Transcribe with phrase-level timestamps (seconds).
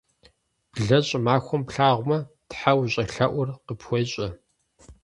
[0.73, 2.19] Блэ щӏымахуэм плъагъумэ,
[2.49, 4.27] тхьэ ущӏелъэӏур къыпхуещӏэ.